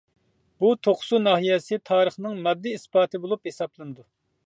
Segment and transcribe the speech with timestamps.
[0.63, 4.13] بۇ توقسۇ ناھىيەسى تارىخىنىڭ ماددىي ئىسپاتى بولۇپ ھېسابلىنىدۇ.